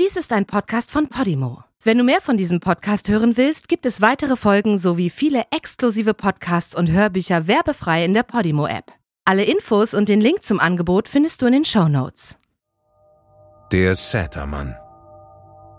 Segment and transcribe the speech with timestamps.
[0.00, 1.64] Dies ist ein Podcast von Podimo.
[1.82, 6.14] Wenn du mehr von diesem Podcast hören willst, gibt es weitere Folgen sowie viele exklusive
[6.14, 8.90] Podcasts und Hörbücher werbefrei in der Podimo-App.
[9.26, 12.38] Alle Infos und den Link zum Angebot findest du in den Show Notes.
[13.70, 14.76] Der Sätermann.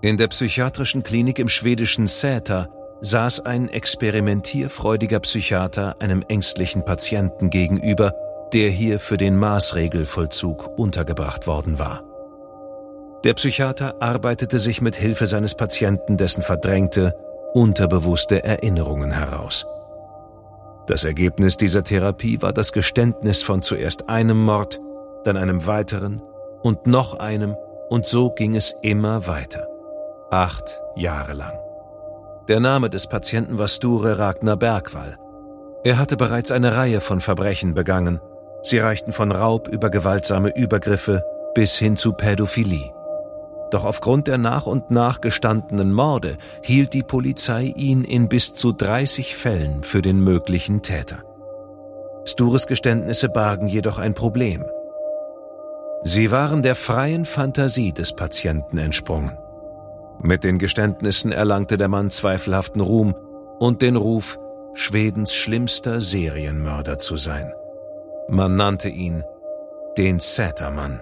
[0.03, 2.69] In der psychiatrischen Klinik im schwedischen Säter
[3.01, 8.13] saß ein experimentierfreudiger Psychiater einem ängstlichen Patienten gegenüber,
[8.53, 12.12] der hier für den Maßregelvollzug untergebracht worden war.
[13.23, 17.13] Der Psychiater arbeitete sich mit Hilfe seines Patienten dessen verdrängte,
[17.53, 19.65] unterbewusste Erinnerungen heraus.
[20.87, 24.81] Das Ergebnis dieser Therapie war das Geständnis von zuerst einem Mord,
[25.23, 26.21] dann einem weiteren
[26.61, 27.55] und noch einem,
[27.89, 29.67] und so ging es immer weiter.
[30.29, 31.57] Acht Jahre lang.
[32.49, 35.17] Der Name des Patienten war Sture Ragnar Bergwall.
[35.85, 38.19] Er hatte bereits eine Reihe von Verbrechen begangen.
[38.63, 42.92] Sie reichten von Raub über gewaltsame Übergriffe bis hin zu Pädophilie.
[43.73, 48.71] Doch aufgrund der nach und nach gestandenen Morde hielt die Polizei ihn in bis zu
[48.71, 51.23] 30 Fällen für den möglichen Täter.
[52.23, 54.63] Stures Geständnisse bargen jedoch ein Problem.
[56.03, 59.39] Sie waren der freien Fantasie des Patienten entsprungen.
[60.21, 63.15] Mit den Geständnissen erlangte der Mann zweifelhaften Ruhm
[63.57, 64.37] und den Ruf,
[64.75, 67.51] Schwedens schlimmster Serienmörder zu sein.
[68.27, 69.23] Man nannte ihn
[69.97, 71.01] den Sätermann.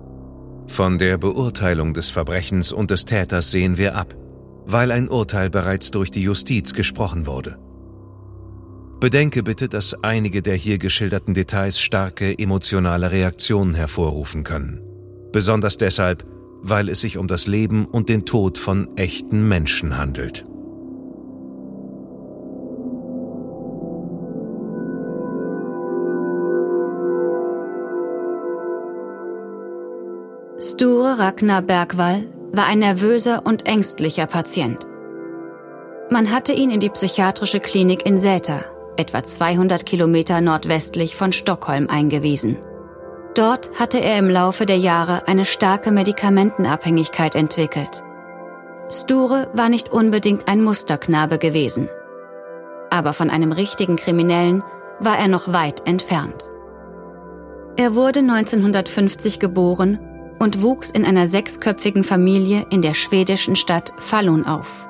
[0.71, 4.15] Von der Beurteilung des Verbrechens und des Täters sehen wir ab,
[4.65, 7.59] weil ein Urteil bereits durch die Justiz gesprochen wurde.
[9.01, 14.79] Bedenke bitte, dass einige der hier geschilderten Details starke emotionale Reaktionen hervorrufen können.
[15.33, 16.25] Besonders deshalb,
[16.61, 20.45] weil es sich um das Leben und den Tod von echten Menschen handelt.
[30.63, 34.85] Sture Ragnar Bergwall war ein nervöser und ängstlicher Patient.
[36.11, 41.87] Man hatte ihn in die psychiatrische Klinik in Säter, etwa 200 Kilometer nordwestlich von Stockholm,
[41.89, 42.59] eingewiesen.
[43.33, 48.03] Dort hatte er im Laufe der Jahre eine starke Medikamentenabhängigkeit entwickelt.
[48.91, 51.89] Sture war nicht unbedingt ein Musterknabe gewesen.
[52.91, 54.61] Aber von einem richtigen Kriminellen
[54.99, 56.51] war er noch weit entfernt.
[57.77, 59.97] Er wurde 1950 geboren
[60.41, 64.87] und wuchs in einer sechsköpfigen Familie in der schwedischen Stadt Falun auf.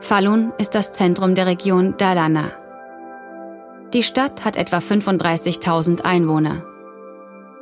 [0.00, 2.52] Falun ist das Zentrum der Region Dalarna.
[3.94, 6.62] Die Stadt hat etwa 35.000 Einwohner.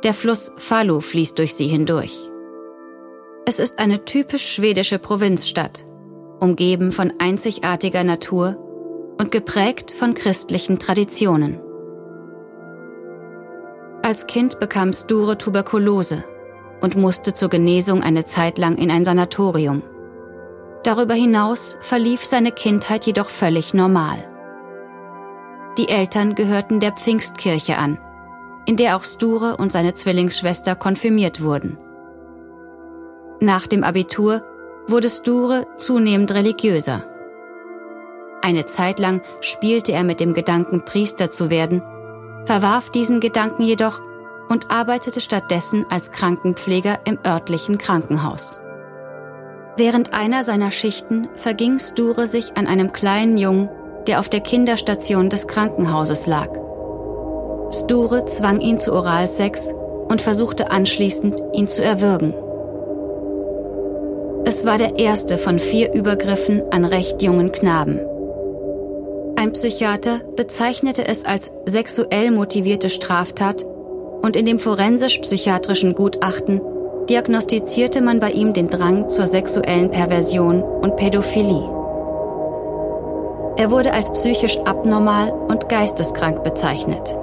[0.03, 2.29] Der Fluss Falu fließt durch sie hindurch.
[3.45, 5.85] Es ist eine typisch schwedische Provinzstadt,
[6.41, 8.57] umgeben von einzigartiger Natur
[9.17, 11.61] und geprägt von christlichen Traditionen.
[14.03, 16.25] Als Kind bekam Sture Tuberkulose
[16.81, 19.83] und musste zur Genesung eine Zeit lang in ein Sanatorium.
[20.83, 24.27] Darüber hinaus verlief seine Kindheit jedoch völlig normal.
[25.77, 27.97] Die Eltern gehörten der Pfingstkirche an,
[28.65, 31.77] in der auch Sture und seine Zwillingsschwester konfirmiert wurden.
[33.39, 34.43] Nach dem Abitur
[34.87, 37.05] wurde Sture zunehmend religiöser.
[38.41, 41.81] Eine Zeit lang spielte er mit dem Gedanken, Priester zu werden,
[42.45, 44.01] verwarf diesen Gedanken jedoch
[44.51, 48.59] und arbeitete stattdessen als Krankenpfleger im örtlichen Krankenhaus.
[49.77, 53.69] Während einer seiner Schichten verging Sture sich an einem kleinen Jungen,
[54.07, 56.49] der auf der Kinderstation des Krankenhauses lag.
[57.71, 59.73] Sture zwang ihn zu Oralsex
[60.09, 62.33] und versuchte anschließend, ihn zu erwürgen.
[64.43, 68.01] Es war der erste von vier Übergriffen an recht jungen Knaben.
[69.37, 73.65] Ein Psychiater bezeichnete es als sexuell motivierte Straftat
[74.21, 76.61] und in dem forensisch-psychiatrischen Gutachten
[77.09, 81.69] diagnostizierte man bei ihm den Drang zur sexuellen Perversion und Pädophilie.
[83.57, 87.15] Er wurde als psychisch abnormal und geisteskrank bezeichnet.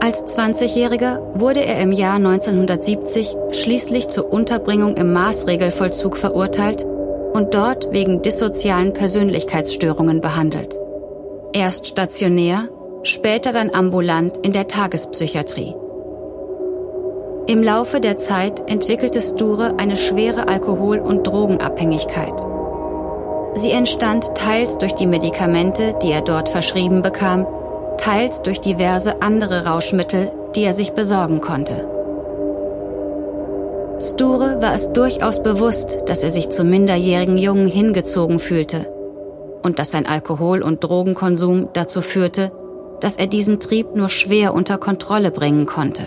[0.00, 6.84] Als 20-Jähriger wurde er im Jahr 1970 schließlich zur Unterbringung im Maßregelvollzug verurteilt
[7.32, 10.78] und dort wegen dissozialen Persönlichkeitsstörungen behandelt.
[11.52, 12.68] Erst stationär
[13.04, 15.74] später dann ambulant in der Tagespsychiatrie.
[17.48, 22.34] Im Laufe der Zeit entwickelte Sture eine schwere Alkohol- und Drogenabhängigkeit.
[23.54, 27.44] Sie entstand teils durch die Medikamente, die er dort verschrieben bekam,
[27.98, 31.88] teils durch diverse andere Rauschmittel, die er sich besorgen konnte.
[34.00, 38.88] Sture war es durchaus bewusst, dass er sich zum minderjährigen Jungen hingezogen fühlte
[39.64, 42.52] und dass sein Alkohol- und Drogenkonsum dazu führte,
[43.00, 46.04] dass er diesen Trieb nur schwer unter Kontrolle bringen konnte.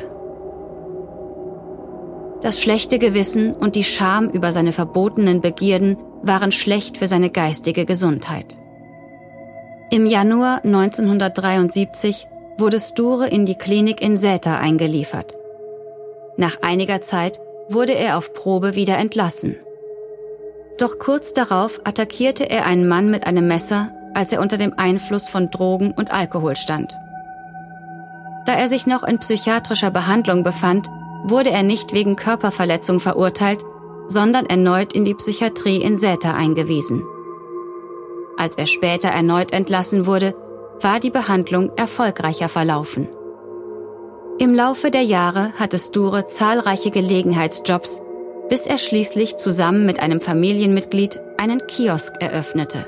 [2.45, 7.86] Das schlechte Gewissen und die Scham über seine verbotenen Begierden waren schlecht für seine geistige
[7.88, 8.59] Gesundheit.
[9.89, 12.27] Im Januar 1973
[12.59, 15.36] wurde Sture in die Klinik in Säter eingeliefert.
[16.38, 17.39] Nach einiger Zeit
[17.69, 19.57] wurde er auf Probe wieder entlassen.
[20.77, 25.27] Doch kurz darauf attackierte er einen Mann mit einem Messer, als er unter dem Einfluss
[25.27, 26.95] von Drogen und Alkohol stand.
[28.45, 30.88] Da er sich noch in psychiatrischer Behandlung befand,
[31.30, 33.66] wurde er nicht wegen Körperverletzung verurteilt,
[34.07, 37.04] sondern erneut in die Psychiatrie in Säter eingewiesen.
[38.38, 40.36] Als er später erneut entlassen wurde,
[40.81, 43.07] war die Behandlung erfolgreicher verlaufen.
[44.38, 48.01] Im Laufe der Jahre hatte Sture zahlreiche Gelegenheitsjobs,
[48.50, 52.86] bis er schließlich zusammen mit einem Familienmitglied einen Kiosk eröffnete.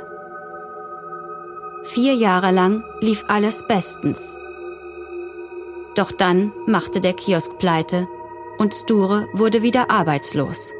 [1.83, 4.35] Vier Jahre lang lief alles bestens.
[5.95, 8.07] Doch dann machte der Kiosk pleite
[8.57, 10.73] und Sture wurde wieder arbeitslos.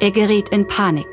[0.00, 1.06] Er geriet in Panik.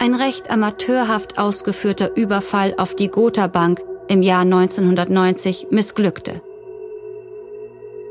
[0.00, 6.40] Ein recht amateurhaft ausgeführter Überfall auf die Gotha Bank im Jahr 1990 missglückte.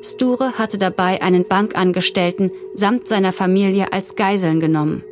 [0.03, 5.03] Sture hatte dabei einen Bankangestellten samt seiner Familie als Geiseln genommen.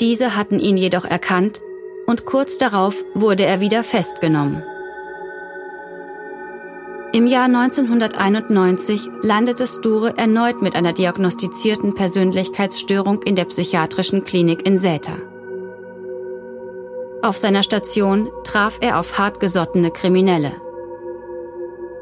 [0.00, 1.62] Diese hatten ihn jedoch erkannt
[2.06, 4.62] und kurz darauf wurde er wieder festgenommen.
[7.12, 14.78] Im Jahr 1991 landete Sture erneut mit einer diagnostizierten Persönlichkeitsstörung in der psychiatrischen Klinik in
[14.78, 15.16] Säter.
[17.22, 20.52] Auf seiner Station traf er auf hartgesottene Kriminelle.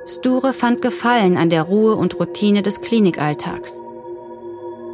[0.04, 3.82] Sture fand Gefallen an der Ruhe und Routine des Klinikalltags.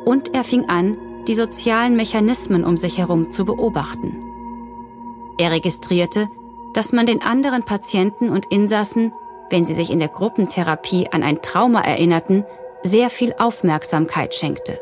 [0.05, 0.97] Und er fing an,
[1.27, 4.17] die sozialen Mechanismen um sich herum zu beobachten.
[5.39, 6.29] Er registrierte,
[6.73, 9.13] dass man den anderen Patienten und Insassen,
[9.55, 12.45] wenn sie sich in der Gruppentherapie an ein Trauma erinnerten,
[12.83, 14.81] sehr viel Aufmerksamkeit schenkte.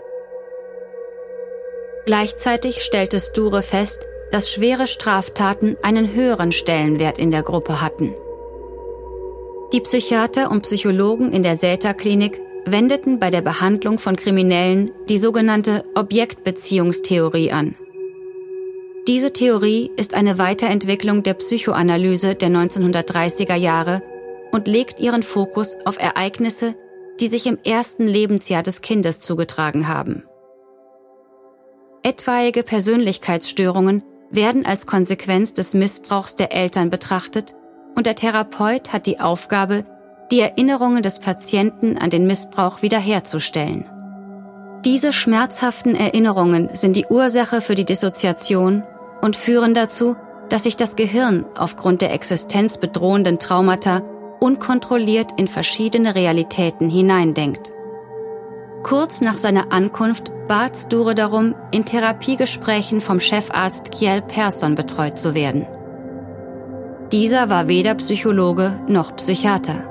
[2.06, 8.14] Gleichzeitig stellte Sture fest, dass schwere Straftaten einen höheren Stellenwert in der Gruppe hatten.
[9.74, 15.84] Die Psychiater und Psychologen in der Säter-Klinik wendeten bei der Behandlung von Kriminellen die sogenannte
[15.94, 17.74] Objektbeziehungstheorie an.
[19.06, 24.00] Diese Theorie ist eine Weiterentwicklung der Psychoanalyse der 1930er Jahre
[24.52, 26.74] und legt ihren Fokus auf Ereignisse,
[27.20, 30.24] die sich im ersten Lebensjahr des Kindes zugetragen haben.
[32.02, 37.54] Etwaige Persönlichkeitsstörungen werden als Konsequenz des Missbrauchs der Eltern betrachtet
[37.94, 39.84] und der Therapeut hat die Aufgabe,
[40.30, 43.88] die Erinnerungen des Patienten an den Missbrauch wiederherzustellen.
[44.84, 48.82] Diese schmerzhaften Erinnerungen sind die Ursache für die Dissoziation
[49.20, 50.16] und führen dazu,
[50.48, 54.02] dass sich das Gehirn aufgrund der existenzbedrohenden Traumata
[54.42, 57.72] unkontrolliert in verschiedene Realitäten hineindenkt.
[58.82, 65.36] Kurz nach seiner Ankunft bat Sture darum, in Therapiegesprächen vom Chefarzt Kjell Persson betreut zu
[65.36, 65.68] werden.
[67.12, 69.84] Dieser war weder Psychologe noch Psychiater.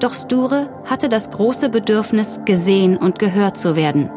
[0.00, 4.10] Doch Sture hatte das große Bedürfnis, gesehen und gehört zu werden.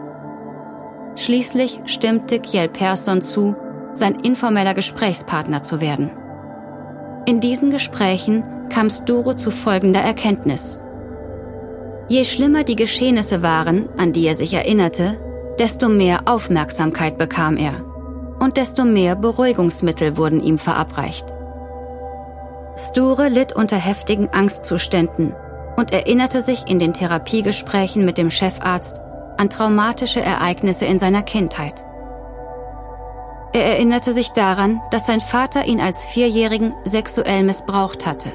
[1.15, 3.55] Schließlich stimmte Kjell Persson zu,
[3.93, 6.11] sein informeller Gesprächspartner zu werden.
[7.27, 10.81] In diesen Gesprächen kam Sture zu folgender Erkenntnis.
[12.07, 15.19] Je schlimmer die Geschehnisse waren, an die er sich erinnerte,
[15.59, 17.85] desto mehr Aufmerksamkeit bekam er
[18.39, 21.33] und desto mehr Beruhigungsmittel wurden ihm verabreicht.
[22.75, 25.35] Sture litt unter heftigen Angstzuständen
[25.77, 28.99] und erinnerte sich in den Therapiegesprächen mit dem Chefarzt
[29.37, 31.85] an traumatische Ereignisse in seiner Kindheit.
[33.53, 38.31] Er erinnerte sich daran, dass sein Vater ihn als Vierjährigen sexuell missbraucht hatte.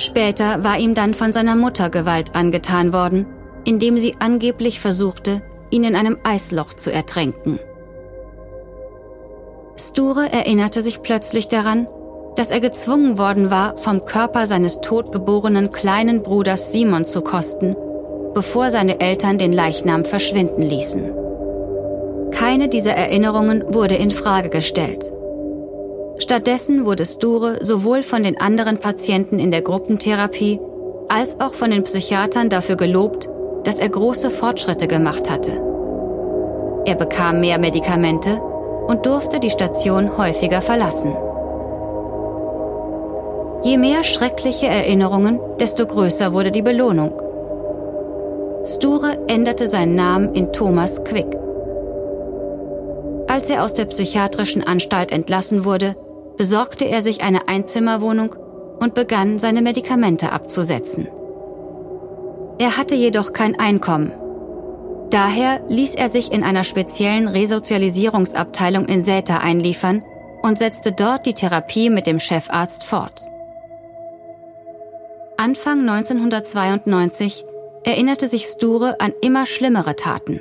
[0.00, 3.26] Später war ihm dann von seiner Mutter Gewalt angetan worden,
[3.66, 7.60] indem sie angeblich versuchte, ihn in einem Eisloch zu ertränken.
[9.76, 11.86] Sture erinnerte sich plötzlich daran,
[12.34, 17.76] dass er gezwungen worden war, vom Körper seines totgeborenen kleinen Bruders Simon zu kosten,
[18.32, 21.12] bevor seine Eltern den Leichnam verschwinden ließen.
[22.30, 25.12] Keine dieser Erinnerungen wurde in Frage gestellt.
[26.20, 30.60] Stattdessen wurde Sture sowohl von den anderen Patienten in der Gruppentherapie
[31.08, 33.28] als auch von den Psychiatern dafür gelobt,
[33.64, 35.52] dass er große Fortschritte gemacht hatte.
[36.84, 38.40] Er bekam mehr Medikamente
[38.86, 41.16] und durfte die Station häufiger verlassen.
[43.62, 47.12] Je mehr schreckliche Erinnerungen, desto größer wurde die Belohnung.
[48.66, 51.36] Sture änderte seinen Namen in Thomas Quick.
[53.26, 55.96] Als er aus der psychiatrischen Anstalt entlassen wurde,
[56.40, 58.34] besorgte er sich eine Einzimmerwohnung
[58.80, 61.06] und begann, seine Medikamente abzusetzen.
[62.58, 64.10] Er hatte jedoch kein Einkommen.
[65.10, 70.02] Daher ließ er sich in einer speziellen Resozialisierungsabteilung in Säter einliefern
[70.40, 73.20] und setzte dort die Therapie mit dem Chefarzt fort.
[75.36, 77.44] Anfang 1992
[77.84, 80.40] erinnerte sich Sture an immer schlimmere Taten.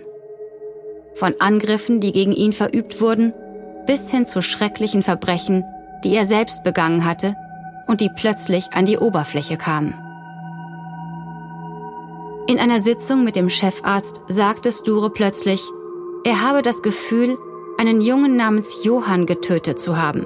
[1.15, 3.33] Von Angriffen, die gegen ihn verübt wurden,
[3.85, 5.65] bis hin zu schrecklichen Verbrechen,
[6.03, 7.35] die er selbst begangen hatte
[7.87, 9.93] und die plötzlich an die Oberfläche kamen.
[12.47, 15.61] In einer Sitzung mit dem Chefarzt sagte Sture plötzlich,
[16.23, 17.37] er habe das Gefühl,
[17.77, 20.25] einen Jungen namens Johann getötet zu haben.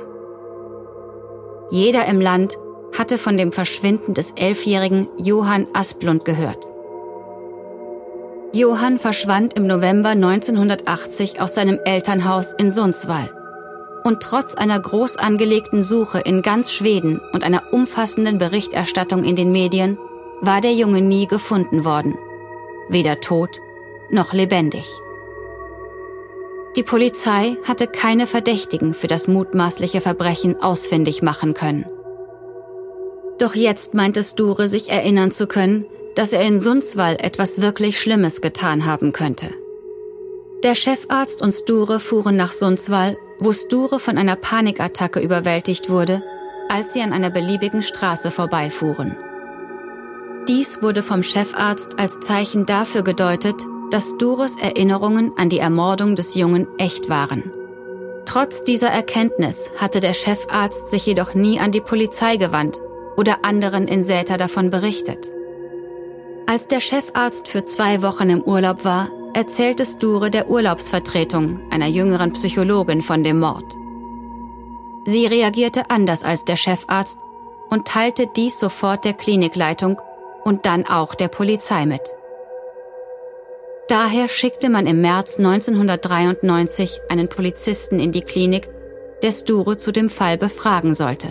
[1.70, 2.58] Jeder im Land
[2.98, 6.70] hatte von dem Verschwinden des elfjährigen Johann Asplund gehört.
[8.54, 13.30] Johann verschwand im November 1980 aus seinem Elternhaus in Sundsvall.
[14.04, 19.52] Und trotz einer groß angelegten Suche in ganz Schweden und einer umfassenden Berichterstattung in den
[19.52, 19.98] Medien
[20.42, 22.18] war der Junge nie gefunden worden.
[22.90, 23.62] Weder tot
[24.12, 24.86] noch lebendig.
[26.76, 31.86] Die Polizei hatte keine Verdächtigen für das mutmaßliche Verbrechen ausfindig machen können.
[33.38, 38.42] Doch jetzt meinte Sture sich erinnern zu können, dass er in Sundsvall etwas wirklich Schlimmes
[38.42, 39.48] getan haben könnte.
[40.64, 46.24] Der Chefarzt und Sture fuhren nach Sundsvall, wo Sture von einer Panikattacke überwältigt wurde,
[46.70, 49.18] als sie an einer beliebigen Straße vorbeifuhren.
[50.48, 53.56] Dies wurde vom Chefarzt als Zeichen dafür gedeutet,
[53.92, 57.52] dass Stures Erinnerungen an die Ermordung des Jungen echt waren.
[58.26, 62.82] Trotz dieser Erkenntnis hatte der Chefarzt sich jedoch nie an die Polizei gewandt
[63.18, 65.32] oder anderen in Säter davon berichtet.
[66.46, 72.34] Als der Chefarzt für zwei Wochen im Urlaub war, erzählte Sture der Urlaubsvertretung, einer jüngeren
[72.34, 73.66] Psychologin, von dem Mord.
[75.06, 77.20] Sie reagierte anders als der Chefarzt
[77.70, 80.00] und teilte dies sofort der Klinikleitung
[80.44, 82.02] und dann auch der Polizei mit.
[83.88, 88.70] Daher schickte man im März 1993 einen Polizisten in die Klinik,
[89.24, 91.30] der Sture zu dem Fall befragen sollte.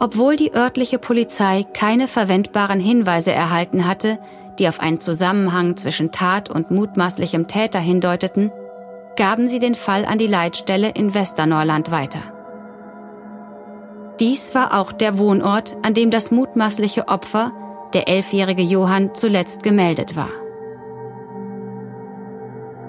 [0.00, 4.18] Obwohl die örtliche Polizei keine verwendbaren Hinweise erhalten hatte,
[4.60, 8.52] die auf einen Zusammenhang zwischen Tat und mutmaßlichem Täter hindeuteten,
[9.16, 12.20] gaben sie den Fall an die Leitstelle in Westernorland weiter.
[14.20, 17.52] Dies war auch der Wohnort, an dem das mutmaßliche Opfer,
[17.94, 20.28] der elfjährige Johann, zuletzt gemeldet war.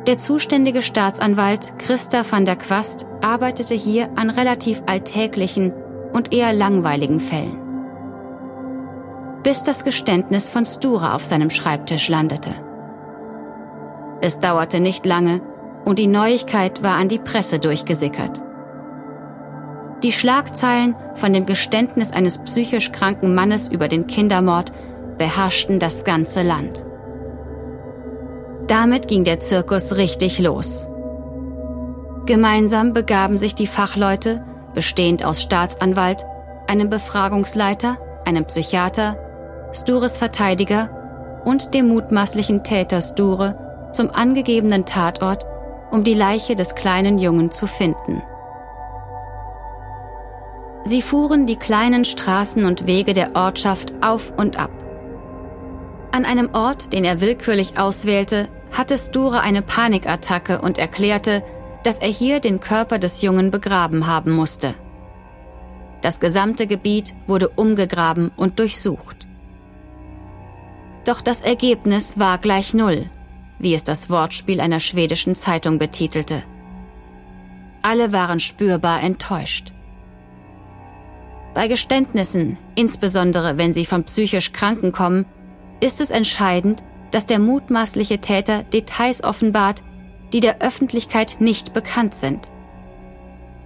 [0.07, 5.73] Der zuständige Staatsanwalt Christa van der Quast arbeitete hier an relativ alltäglichen
[6.11, 7.70] und eher langweiligen Fällen.
[9.43, 12.51] Bis das Geständnis von Stura auf seinem Schreibtisch landete.
[14.21, 15.41] Es dauerte nicht lange
[15.83, 18.43] und die Neuigkeit war an die Presse durchgesickert.
[20.03, 24.71] Die Schlagzeilen von dem Geständnis eines psychisch kranken Mannes über den Kindermord
[25.17, 26.86] beherrschten das ganze Land.
[28.67, 30.88] Damit ging der Zirkus richtig los.
[32.25, 36.25] Gemeinsam begaben sich die Fachleute bestehend aus Staatsanwalt,
[36.67, 39.17] einem Befragungsleiter, einem Psychiater,
[39.73, 45.45] Stures Verteidiger und dem mutmaßlichen Täter Sture zum angegebenen Tatort,
[45.91, 48.21] um die Leiche des kleinen Jungen zu finden.
[50.83, 54.71] Sie fuhren die kleinen Straßen und Wege der Ortschaft auf und ab.
[56.11, 61.43] An einem Ort, den er willkürlich auswählte, hatte Sture eine Panikattacke und erklärte,
[61.83, 64.73] dass er hier den Körper des Jungen begraben haben musste.
[66.01, 69.27] Das gesamte Gebiet wurde umgegraben und durchsucht.
[71.05, 73.10] Doch das Ergebnis war gleich Null,
[73.60, 76.43] wie es das Wortspiel einer schwedischen Zeitung betitelte.
[77.81, 79.74] Alle waren spürbar enttäuscht.
[81.53, 85.25] Bei Geständnissen, insbesondere wenn sie von psychisch Kranken kommen,
[85.79, 89.84] ist es entscheidend, dass der mutmaßliche Täter Details offenbart,
[90.31, 92.50] die der Öffentlichkeit nicht bekannt sind.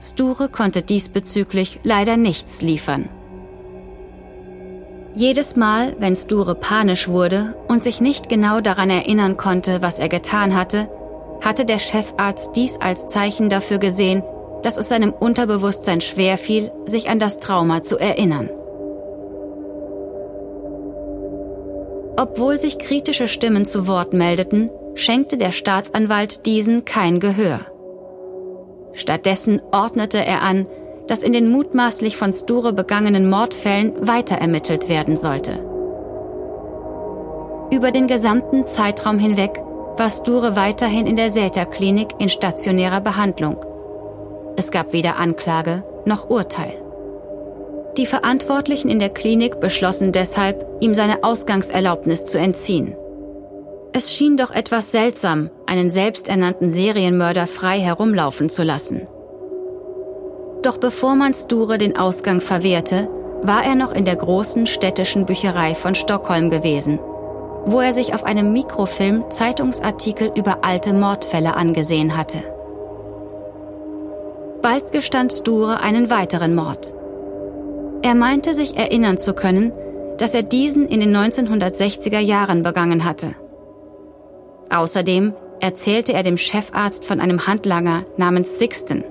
[0.01, 3.09] Sture konnte diesbezüglich leider nichts liefern.
[5.17, 10.09] Jedes Mal, wenn Sture panisch wurde und sich nicht genau daran erinnern konnte, was er
[10.09, 10.89] getan hatte,
[11.41, 14.23] hatte der Chefarzt dies als Zeichen dafür gesehen,
[14.61, 18.49] dass es seinem Unterbewusstsein schwerfiel, sich an das Trauma zu erinnern.
[22.17, 27.61] Obwohl sich kritische Stimmen zu Wort meldeten, schenkte der Staatsanwalt diesen kein Gehör.
[28.91, 30.67] Stattdessen ordnete er an,
[31.07, 35.59] dass in den mutmaßlich von Sture begangenen Mordfällen weiter ermittelt werden sollte.
[37.71, 39.61] Über den gesamten Zeitraum hinweg
[39.97, 43.57] war Sture weiterhin in der Säter-Klinik in stationärer Behandlung.
[44.55, 46.73] Es gab weder Anklage noch Urteil.
[47.97, 52.95] Die Verantwortlichen in der Klinik beschlossen deshalb, ihm seine Ausgangserlaubnis zu entziehen.
[53.93, 59.07] Es schien doch etwas seltsam, einen selbsternannten Serienmörder frei herumlaufen zu lassen.
[60.65, 63.07] Doch bevor man Sture den Ausgang verwehrte,
[63.43, 66.99] war er noch in der großen städtischen Bücherei von Stockholm gewesen,
[67.65, 72.39] wo er sich auf einem Mikrofilm Zeitungsartikel über alte Mordfälle angesehen hatte.
[74.63, 76.95] Bald gestand Sture einen weiteren Mord.
[78.01, 79.71] Er meinte sich erinnern zu können,
[80.17, 83.35] dass er diesen in den 1960er Jahren begangen hatte.
[84.71, 89.05] Außerdem erzählte er dem Chefarzt von einem Handlanger namens Sixten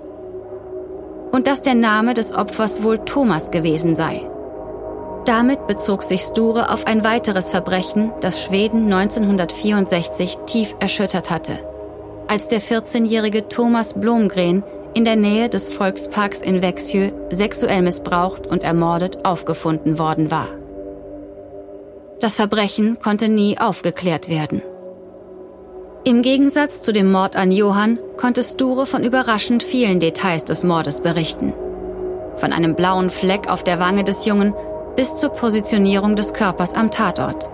[1.35, 4.25] und dass der Name des Opfers wohl Thomas gewesen sei.
[5.25, 11.59] Damit bezog sich Sture auf ein weiteres Verbrechen, das Schweden 1964 tief erschüttert hatte,
[12.29, 14.63] als der 14-jährige Thomas Blomgren
[14.95, 20.47] in der Nähe des Volksparks in Växjö sexuell missbraucht und ermordet aufgefunden worden war.
[22.21, 24.63] Das Verbrechen konnte nie aufgeklärt werden.
[26.07, 31.01] Im Gegensatz zu dem Mord an Johann konnte Sture von überraschend vielen Details des Mordes
[31.01, 31.55] berichten.
[32.37, 34.53] Von einem blauen Fleck auf der Wange des Jungen
[34.97, 37.49] bis zur Positionierung des Körpers am Tatort.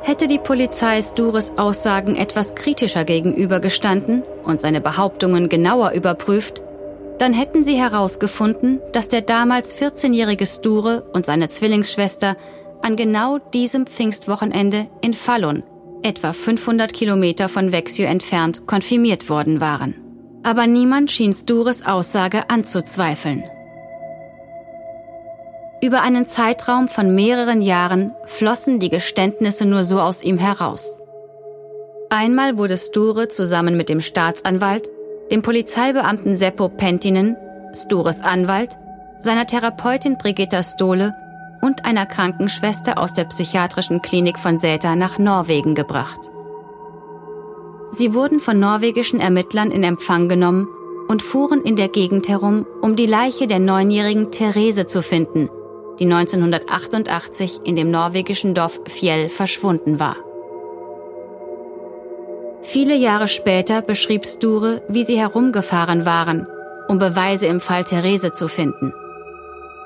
[0.00, 6.62] Hätte die Polizei Stures Aussagen etwas kritischer gegenübergestanden und seine Behauptungen genauer überprüft,
[7.18, 12.34] dann hätten sie herausgefunden, dass der damals 14-jährige Sture und seine Zwillingsschwester
[12.80, 15.64] an genau diesem Pfingstwochenende in Fallon
[16.02, 19.94] etwa 500 Kilometer von Växjö entfernt, konfirmiert worden waren.
[20.42, 23.44] Aber niemand schien Stures Aussage anzuzweifeln.
[25.82, 31.00] Über einen Zeitraum von mehreren Jahren flossen die Geständnisse nur so aus ihm heraus.
[32.08, 34.88] Einmal wurde Sture zusammen mit dem Staatsanwalt,
[35.30, 37.36] dem Polizeibeamten Seppo Pentinen,
[37.74, 38.78] Stures Anwalt,
[39.20, 41.14] seiner Therapeutin Brigitta Stohle
[41.60, 46.18] und einer Krankenschwester aus der psychiatrischen Klinik von Säter nach Norwegen gebracht.
[47.90, 50.68] Sie wurden von norwegischen Ermittlern in Empfang genommen
[51.08, 55.48] und fuhren in der Gegend herum, um die Leiche der neunjährigen Therese zu finden,
[55.98, 60.16] die 1988 in dem norwegischen Dorf Fjell verschwunden war.
[62.62, 66.48] Viele Jahre später beschrieb Sture, wie sie herumgefahren waren,
[66.88, 68.92] um Beweise im Fall Therese zu finden–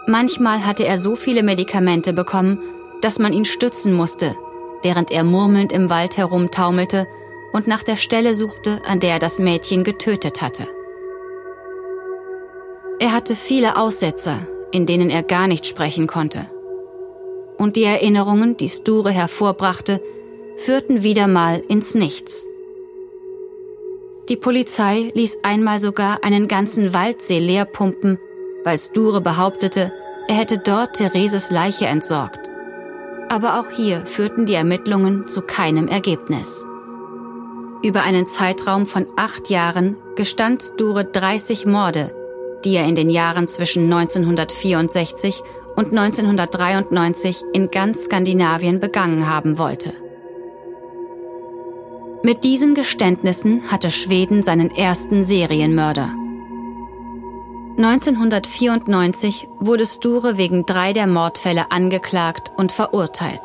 [0.07, 2.59] Manchmal hatte er so viele Medikamente bekommen,
[3.01, 4.35] dass man ihn stützen musste,
[4.83, 7.07] während er murmelnd im Wald herumtaumelte
[7.53, 10.69] und nach der Stelle suchte, an der er das Mädchen getötet hatte.
[12.99, 16.47] Er hatte viele Aussetzer, in denen er gar nicht sprechen konnte.
[17.57, 20.03] Und die Erinnerungen, die Sture hervorbrachte,
[20.57, 22.47] führten wieder mal ins Nichts.
[24.29, 28.30] Die Polizei ließ einmal sogar einen ganzen Waldsee leerpumpen, weil
[28.79, 29.93] Sture behauptete,
[30.29, 32.51] er hätte dort Thereses Leiche entsorgt.
[33.29, 36.65] Aber auch hier führten die Ermittlungen zu keinem Ergebnis.
[37.83, 42.15] Über einen Zeitraum von acht Jahren gestand Sture 30 Morde,
[42.65, 45.43] die er in den Jahren zwischen 1964
[45.77, 49.93] und 1993 in ganz Skandinavien begangen haben wollte.
[52.23, 56.15] Mit diesen Geständnissen hatte Schweden seinen ersten Serienmörder.
[57.83, 63.41] 1994 wurde Sture wegen drei der Mordfälle angeklagt und verurteilt.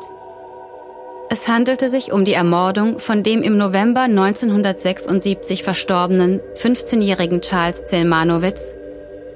[1.30, 8.74] Es handelte sich um die Ermordung von dem im November 1976 verstorbenen 15-jährigen Charles Zelmanowitz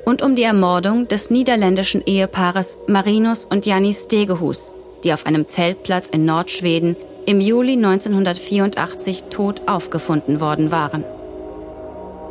[0.05, 6.11] und um die Ermordung des niederländischen Ehepaares Marinus und Janis Stegehus, die auf einem Zeltplatz
[6.11, 11.05] in Nordschweden im Juli 1984 tot aufgefunden worden waren.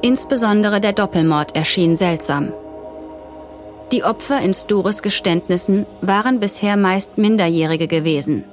[0.02, 2.54] Insbesondere der Doppelmord erschien seltsam.
[3.92, 8.44] Die Opfer in Stures Geständnissen waren bisher meist Minderjährige gewesen.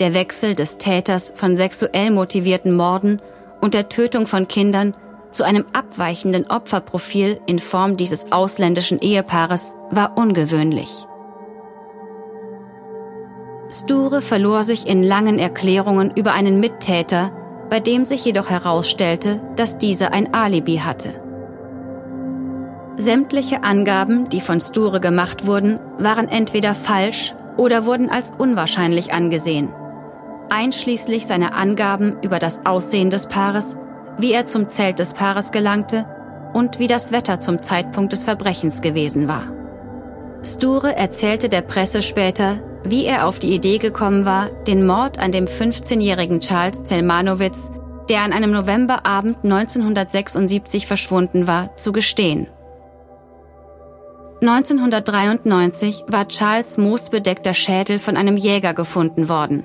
[0.00, 3.22] Der Wechsel des Täters von sexuell motivierten Morden
[3.62, 4.94] und der Tötung von Kindern
[5.32, 10.90] zu einem abweichenden Opferprofil in Form dieses ausländischen Ehepaares war ungewöhnlich.
[13.70, 17.32] Sture verlor sich in langen Erklärungen über einen Mittäter,
[17.70, 21.27] bei dem sich jedoch herausstellte, dass dieser ein Alibi hatte.
[23.00, 29.72] Sämtliche Angaben, die von Sture gemacht wurden, waren entweder falsch oder wurden als unwahrscheinlich angesehen.
[30.50, 33.78] Einschließlich seiner Angaben über das Aussehen des Paares,
[34.18, 36.06] wie er zum Zelt des Paares gelangte
[36.52, 39.44] und wie das Wetter zum Zeitpunkt des Verbrechens gewesen war.
[40.44, 45.30] Sture erzählte der Presse später, wie er auf die Idee gekommen war, den Mord an
[45.30, 47.70] dem 15-jährigen Charles Zelmanowitz,
[48.08, 52.48] der an einem Novemberabend 1976 verschwunden war, zu gestehen.
[54.40, 59.64] 1993 war Charles moosbedeckter Schädel von einem Jäger gefunden worden.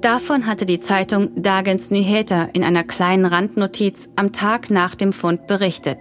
[0.00, 5.46] Davon hatte die Zeitung Dagens Nyheter in einer kleinen Randnotiz am Tag nach dem Fund
[5.46, 5.98] berichtet.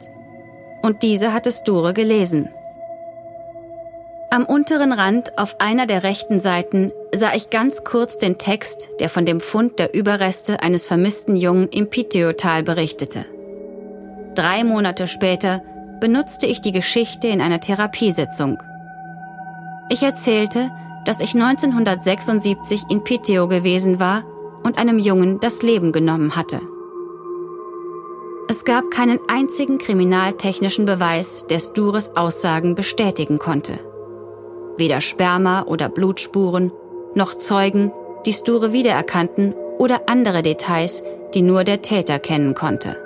[0.82, 2.50] Und diese hatte Sture gelesen.
[4.32, 9.10] Am unteren Rand auf einer der rechten Seiten sah ich ganz kurz den Text, der
[9.10, 13.26] von dem Fund der Überreste eines vermissten Jungen im Piteotal berichtete.
[14.34, 15.62] Drei Monate später
[16.02, 18.62] benutzte ich die Geschichte in einer Therapiesitzung.
[19.90, 20.70] Ich erzählte,
[21.06, 24.24] dass ich 1976 in Piteo gewesen war
[24.64, 26.60] und einem Jungen das Leben genommen hatte.
[28.50, 33.80] Es gab keinen einzigen kriminaltechnischen Beweis, der Stures Aussagen bestätigen konnte
[34.82, 36.72] weder Sperma oder Blutspuren,
[37.16, 37.92] noch Zeugen,
[38.26, 42.98] die Sture wiedererkannten oder andere Details, die nur der Täter kennen konnte.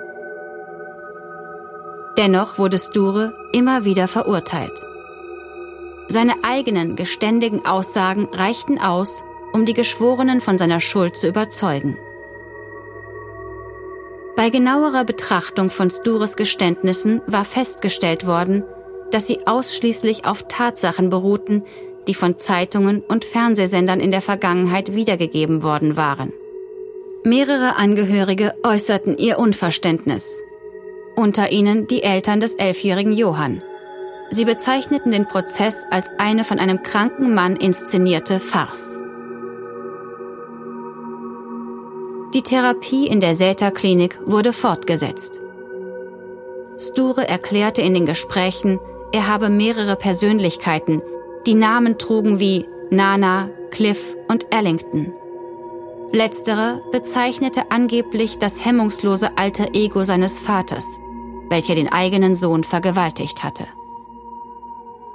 [2.16, 4.86] Dennoch wurde Sture immer wieder verurteilt.
[6.08, 11.98] Seine eigenen geständigen Aussagen reichten aus, um die Geschworenen von seiner Schuld zu überzeugen.
[14.36, 18.64] Bei genauerer Betrachtung von Stures Geständnissen war festgestellt worden,
[19.10, 21.64] dass sie ausschließlich auf Tatsachen beruhten,
[22.06, 26.32] die von Zeitungen und Fernsehsendern in der Vergangenheit wiedergegeben worden waren.
[27.24, 30.38] Mehrere Angehörige äußerten ihr Unverständnis.
[31.16, 33.62] Unter ihnen die Eltern des elfjährigen Johann.
[34.30, 38.98] Sie bezeichneten den Prozess als eine von einem kranken Mann inszenierte Farce.
[42.34, 45.40] Die Therapie in der Säter-Klinik wurde fortgesetzt.
[46.78, 48.78] Sture erklärte in den Gesprächen,
[49.12, 51.00] er habe mehrere Persönlichkeiten,
[51.46, 55.14] die Namen trugen wie Nana, Cliff und Ellington.
[56.12, 61.00] Letztere bezeichnete angeblich das hemmungslose alter Ego seines Vaters,
[61.48, 63.64] welcher den eigenen Sohn vergewaltigt hatte.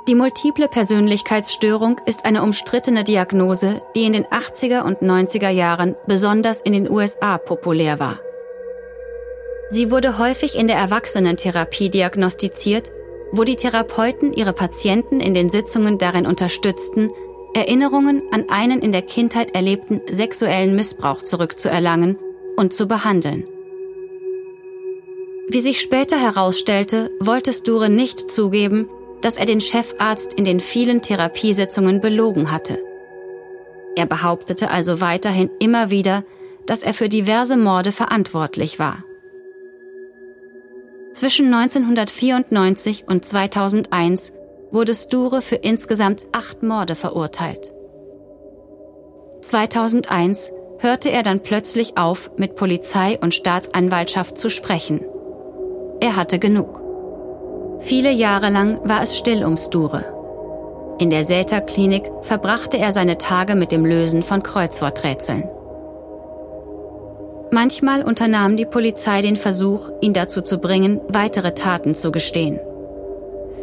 [0.08, 6.62] Die multiple Persönlichkeitsstörung ist eine umstrittene Diagnose, die in den 80er und 90er Jahren besonders
[6.62, 8.20] in den USA populär war.
[9.70, 12.92] Sie wurde häufig in der Erwachsenentherapie diagnostiziert
[13.32, 17.12] wo die Therapeuten ihre Patienten in den Sitzungen darin unterstützten,
[17.54, 22.18] Erinnerungen an einen in der Kindheit erlebten sexuellen Missbrauch zurückzuerlangen
[22.56, 23.46] und zu behandeln.
[25.54, 28.88] Wie sich später herausstellte, wollte Sture nicht zugeben,
[29.20, 32.82] dass er den Chefarzt in den vielen Therapiesitzungen belogen hatte.
[33.98, 36.24] Er behauptete also weiterhin immer wieder,
[36.68, 39.04] dass er für diverse Morde verantwortlich war.
[41.12, 44.32] Zwischen 1994 und 2001
[44.72, 47.74] wurde Sture für insgesamt acht Morde verurteilt.
[49.42, 55.04] 2001 hörte er dann plötzlich auf, mit Polizei und Staatsanwaltschaft zu sprechen.
[56.02, 56.82] Er hatte genug.
[57.80, 60.04] Viele Jahre lang war es still um Sture.
[60.98, 65.48] In der Säter-Klinik verbrachte er seine Tage mit dem Lösen von Kreuzworträtseln.
[67.52, 72.60] Manchmal unternahm die Polizei den Versuch, ihn dazu zu bringen, weitere Taten zu gestehen.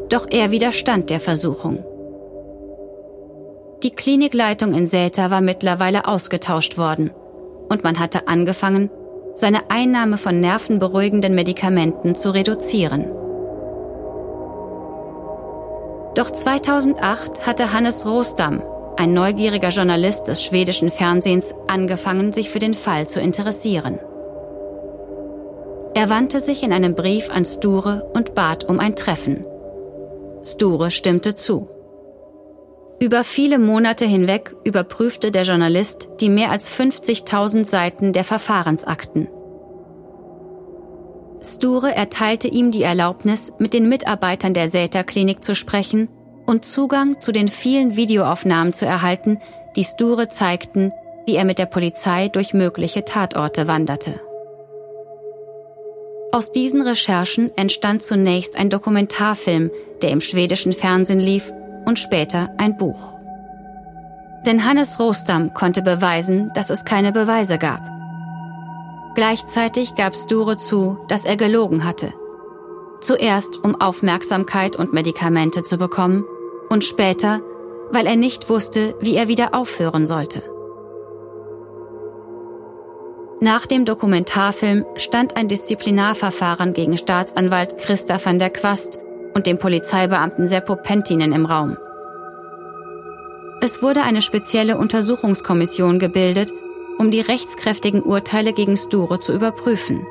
[0.08, 1.84] Doch er widerstand der Versuchung.
[3.82, 7.10] Die Klinikleitung in Säter war mittlerweile ausgetauscht worden
[7.68, 8.90] und man hatte angefangen,
[9.38, 13.04] seine Einnahme von nervenberuhigenden Medikamenten zu reduzieren.
[16.16, 18.62] Doch 2008 hatte Hannes Rostam,
[18.96, 24.00] ein neugieriger Journalist des schwedischen Fernsehens, angefangen, sich für den Fall zu interessieren.
[25.94, 29.44] Er wandte sich in einem Brief an Sture und bat um ein Treffen.
[30.44, 31.68] Sture stimmte zu.
[33.00, 39.28] Über viele Monate hinweg überprüfte der Journalist die mehr als 50.000 Seiten der Verfahrensakten.
[41.40, 46.08] Sture erteilte ihm die Erlaubnis, mit den Mitarbeitern der Säter-Klinik zu sprechen
[46.46, 49.38] und Zugang zu den vielen Videoaufnahmen zu erhalten,
[49.76, 50.92] die Sture zeigten,
[51.26, 54.20] wie er mit der Polizei durch mögliche Tatorte wanderte.
[56.32, 59.70] Aus diesen Recherchen entstand zunächst ein Dokumentarfilm,
[60.02, 61.52] der im schwedischen Fernsehen lief,
[61.88, 63.14] und später ein Buch.
[64.44, 67.80] Denn Hannes Rostam konnte beweisen, dass es keine Beweise gab.
[69.14, 72.12] Gleichzeitig gab Sture zu, dass er gelogen hatte.
[73.00, 76.24] Zuerst, um Aufmerksamkeit und Medikamente zu bekommen
[76.68, 77.40] und später,
[77.90, 80.42] weil er nicht wusste, wie er wieder aufhören sollte.
[83.40, 89.00] Nach dem Dokumentarfilm stand ein Disziplinarverfahren gegen Staatsanwalt Christa van der Quast
[89.38, 91.76] und dem Polizeibeamten Seppo Pentinen im Raum.
[93.60, 96.52] Es wurde eine spezielle Untersuchungskommission gebildet,
[96.98, 100.04] um die rechtskräftigen Urteile gegen Sture zu überprüfen.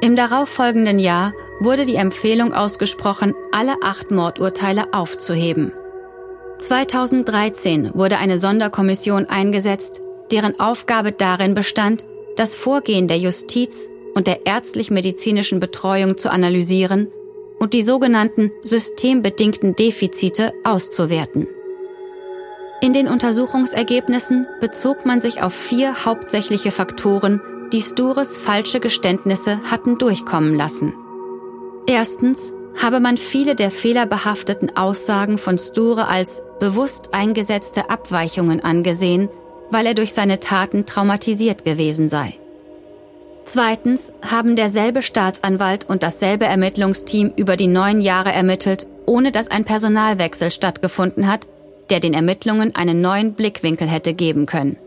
[0.00, 5.72] Im darauffolgenden Jahr wurde die Empfehlung ausgesprochen, alle acht Mordurteile aufzuheben.
[6.58, 12.04] 2013 wurde eine Sonderkommission eingesetzt, deren Aufgabe darin bestand,
[12.36, 17.08] das Vorgehen der Justiz und der ärztlich-medizinischen Betreuung zu analysieren
[17.62, 21.46] und die sogenannten systembedingten Defizite auszuwerten.
[22.80, 27.40] In den Untersuchungsergebnissen bezog man sich auf vier hauptsächliche Faktoren,
[27.72, 30.92] die Stures falsche Geständnisse hatten durchkommen lassen.
[31.86, 39.28] Erstens habe man viele der fehlerbehafteten Aussagen von Sture als bewusst eingesetzte Abweichungen angesehen,
[39.70, 42.34] weil er durch seine Taten traumatisiert gewesen sei.
[43.44, 49.64] Zweitens haben derselbe Staatsanwalt und dasselbe Ermittlungsteam über die neun Jahre ermittelt, ohne dass ein
[49.64, 51.48] Personalwechsel stattgefunden hat,
[51.90, 54.78] der den Ermittlungen einen neuen Blickwinkel hätte geben können.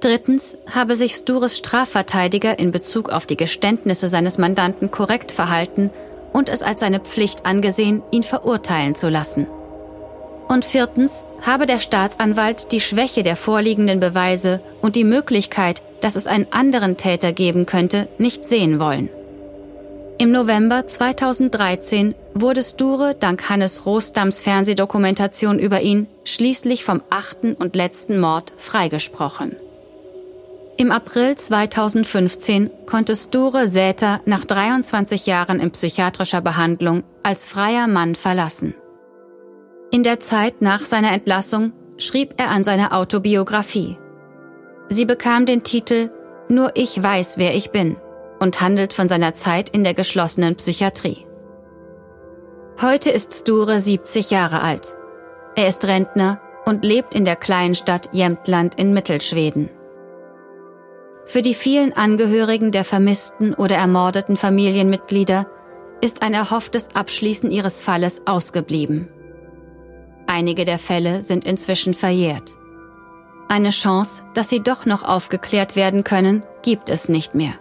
[0.00, 5.90] Drittens habe sich Stures Strafverteidiger in Bezug auf die Geständnisse seines Mandanten korrekt verhalten
[6.32, 9.46] und es als seine Pflicht angesehen, ihn verurteilen zu lassen.
[10.52, 16.26] Und viertens habe der Staatsanwalt die Schwäche der vorliegenden Beweise und die Möglichkeit, dass es
[16.26, 19.08] einen anderen Täter geben könnte, nicht sehen wollen.
[20.18, 27.74] Im November 2013 wurde Sture dank Hannes Rostams Fernsehdokumentation über ihn schließlich vom achten und
[27.74, 29.56] letzten Mord freigesprochen.
[30.76, 38.16] Im April 2015 konnte Sture Säter nach 23 Jahren in psychiatrischer Behandlung als freier Mann
[38.16, 38.74] verlassen.
[39.94, 43.98] In der Zeit nach seiner Entlassung schrieb er an seiner Autobiografie.
[44.88, 46.10] Sie bekam den Titel
[46.48, 47.98] Nur ich weiß, wer ich bin
[48.40, 51.26] und handelt von seiner Zeit in der geschlossenen Psychiatrie.
[52.80, 54.96] Heute ist Sture 70 Jahre alt.
[55.56, 59.68] Er ist Rentner und lebt in der kleinen Stadt Jämtland in Mittelschweden.
[61.26, 65.46] Für die vielen Angehörigen der vermissten oder ermordeten Familienmitglieder
[66.00, 69.10] ist ein erhofftes Abschließen ihres Falles ausgeblieben.
[70.26, 72.56] Einige der Fälle sind inzwischen verjährt.
[73.48, 77.54] Eine Chance, dass sie doch noch aufgeklärt werden können, gibt es nicht mehr.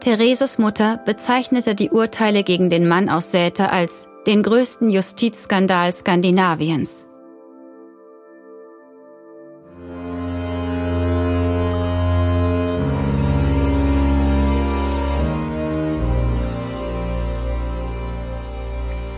[0.00, 7.06] Thereses Mutter bezeichnete die Urteile gegen den Mann aus Säter als den größten Justizskandal Skandinaviens.